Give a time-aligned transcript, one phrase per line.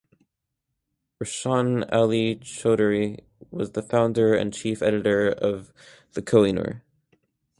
[1.19, 3.19] Rowshan Ali Chowdhury
[3.51, 5.71] was the founder and chief editor of
[6.13, 6.81] "The Kohinoor".